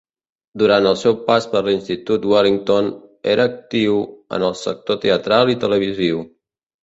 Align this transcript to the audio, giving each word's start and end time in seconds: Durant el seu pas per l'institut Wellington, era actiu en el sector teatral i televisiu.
Durant 0.59 0.85
el 0.91 0.95
seu 1.01 1.17
pas 1.27 1.45
per 1.51 1.59
l'institut 1.67 2.25
Wellington, 2.31 2.89
era 3.35 3.45
actiu 3.51 3.99
en 4.39 4.45
el 4.49 4.57
sector 4.65 4.99
teatral 5.07 5.55
i 5.55 5.59
televisiu. 5.65 6.25